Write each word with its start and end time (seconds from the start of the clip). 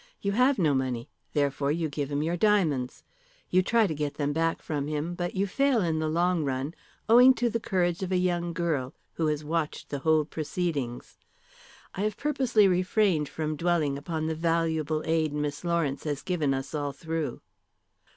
You 0.19 0.31
have 0.31 0.57
no 0.57 0.73
money, 0.73 1.09
therefore 1.33 1.71
you 1.71 1.87
give 1.87 2.11
him 2.11 2.23
your 2.23 2.35
diamonds. 2.35 3.03
You 3.51 3.61
try 3.61 3.85
to 3.85 3.93
get 3.93 4.15
them 4.15 4.33
back 4.33 4.59
from 4.63 4.87
him, 4.87 5.13
but 5.13 5.35
you 5.35 5.45
fail 5.45 5.79
in 5.83 5.99
the 5.99 6.09
long 6.09 6.43
run, 6.43 6.73
owing 7.07 7.35
to 7.35 7.51
the 7.51 7.59
courage 7.59 8.01
of 8.01 8.11
a 8.11 8.17
young 8.17 8.51
girl, 8.51 8.95
who 9.13 9.27
has 9.27 9.43
watched 9.45 9.89
the 9.91 9.99
whole 9.99 10.25
proceedings. 10.25 11.19
I 11.93 12.01
have 12.01 12.17
purposely 12.17 12.67
refrained 12.67 13.29
from 13.29 13.55
dwelling 13.55 13.95
upon 13.95 14.25
the 14.25 14.33
valuable 14.33 15.03
aid 15.05 15.33
Miss 15.33 15.63
Lawrence 15.63 16.03
has 16.05 16.23
given 16.23 16.51
us 16.51 16.73
all 16.73 16.93
through." 16.93 17.41